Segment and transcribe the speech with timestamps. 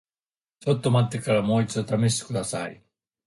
[0.61, 2.83] ちょっと待ってからもう一度試してください。